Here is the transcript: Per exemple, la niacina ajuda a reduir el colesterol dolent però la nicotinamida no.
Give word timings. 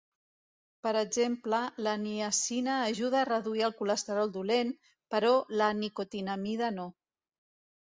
Per 0.87 0.93
exemple, 1.01 1.59
la 1.89 1.93
niacina 2.07 2.79
ajuda 2.87 3.21
a 3.21 3.29
reduir 3.31 3.69
el 3.71 3.77
colesterol 3.85 4.35
dolent 4.41 4.75
però 5.17 5.39
la 5.63 5.73
nicotinamida 5.85 6.77
no. 6.83 6.93